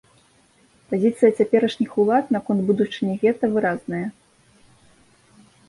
[0.93, 4.03] Пазіцыя цяперашніх улад наконт будучыні гета выразная.